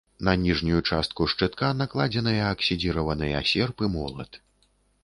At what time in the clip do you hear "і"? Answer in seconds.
3.89-3.93